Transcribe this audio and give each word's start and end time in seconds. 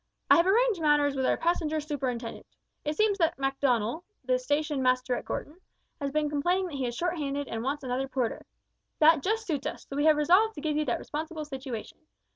I 0.31 0.37
have 0.37 0.47
arranged 0.47 0.81
matters 0.81 1.15
with 1.15 1.27
our 1.27 1.37
passenger 1.37 1.79
superintendent. 1.79 2.47
It 2.83 2.97
seems 2.97 3.19
that 3.19 3.37
Macdonell, 3.37 4.03
the 4.25 4.39
station 4.39 4.81
master 4.81 5.13
at 5.13 5.25
Gorton, 5.25 5.61
has 5.99 6.09
been 6.09 6.27
complaining 6.27 6.65
that 6.65 6.77
he 6.77 6.87
is 6.87 6.95
short 6.95 7.19
handed 7.19 7.47
and 7.47 7.61
wants 7.61 7.83
another 7.83 8.07
porter. 8.07 8.43
That 8.97 9.21
just 9.21 9.45
suits 9.45 9.67
us, 9.67 9.85
so 9.87 9.95
we 9.95 10.05
have 10.05 10.17
resolved 10.17 10.55
to 10.55 10.61
give 10.61 10.75
you 10.75 10.85
that 10.85 10.97
responsible 10.97 11.45
situation. 11.45 11.99